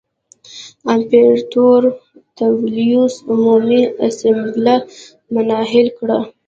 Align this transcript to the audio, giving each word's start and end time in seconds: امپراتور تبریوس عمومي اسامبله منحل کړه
امپراتور 0.93 1.81
تبریوس 2.37 3.13
عمومي 3.31 3.81
اسامبله 4.07 4.75
منحل 5.33 5.87
کړه 5.97 6.19